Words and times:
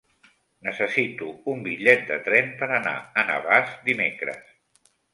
Necessito 0.67 1.27
un 1.53 1.61
bitllet 1.69 2.03
de 2.09 2.19
tren 2.31 2.51
per 2.63 2.73
anar 2.81 2.97
a 3.23 3.29
Navàs 3.31 3.81
dimecres. 3.91 4.55